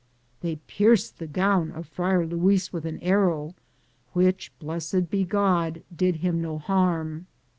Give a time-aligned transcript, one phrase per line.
[0.39, 3.53] They pierced the gown of Friar Luis with an arrow,
[4.13, 7.27] which, blessed be God, did him no harm.